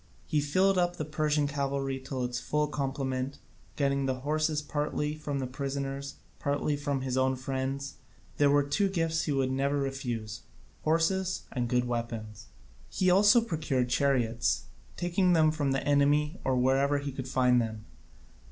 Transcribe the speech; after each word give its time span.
He 0.25 0.41
filled 0.41 0.79
up 0.79 0.95
the 0.95 1.05
Persian 1.05 1.45
cavalry 1.47 1.99
to 1.99 2.23
its 2.23 2.39
full 2.39 2.65
complement, 2.65 3.37
getting 3.75 4.07
the 4.07 4.21
horses 4.21 4.59
partly 4.59 5.13
from 5.13 5.37
the 5.37 5.45
prisoners, 5.45 6.15
partly 6.39 6.75
from 6.75 7.01
his 7.01 7.17
own 7.17 7.35
friends. 7.35 7.97
There 8.37 8.49
were 8.49 8.63
two 8.63 8.89
gifts 8.89 9.25
he 9.25 9.31
would 9.31 9.51
never 9.51 9.77
refuse, 9.77 10.41
horses 10.81 11.43
and 11.51 11.67
good 11.69 11.85
weapons. 11.85 12.47
He 12.89 13.11
also 13.11 13.41
procured 13.41 13.89
chariots, 13.89 14.63
taking 14.97 15.33
them 15.33 15.51
from 15.51 15.71
the 15.71 15.87
enemy 15.87 16.39
or 16.43 16.55
wherever 16.57 16.97
he 16.97 17.11
could 17.11 17.27
find 17.27 17.61
them. 17.61 17.85